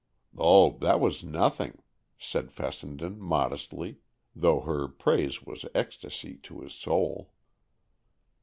"Oh, 0.39 0.79
that 0.79 0.99
was 0.99 1.23
nothing," 1.23 1.83
said 2.17 2.51
Fessenden 2.51 3.19
modestly, 3.19 3.99
though 4.35 4.61
her 4.61 4.87
praise 4.87 5.43
was 5.43 5.63
ecstasy 5.75 6.37
to 6.37 6.61
his 6.61 6.73
soul. 6.73 7.33